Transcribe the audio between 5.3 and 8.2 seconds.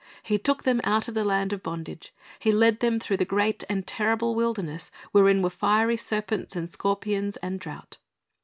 were fiery serpents, and scorpions, and drought."